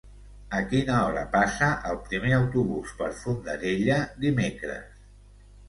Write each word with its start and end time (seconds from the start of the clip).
A 0.59 0.61
quina 0.69 0.95
hora 1.09 1.25
passa 1.35 1.67
el 1.91 1.99
primer 2.09 2.33
autobús 2.39 2.95
per 3.03 3.13
Fondarella 3.21 4.01
dimecres? 4.27 5.01